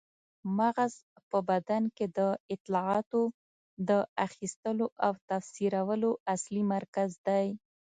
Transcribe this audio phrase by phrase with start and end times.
[0.57, 0.93] مغز
[1.29, 2.19] په بدن کې د
[2.53, 3.21] اطلاعاتو
[3.89, 3.91] د
[4.25, 7.47] اخیستلو او تفسیرولو اصلي مرکز دی.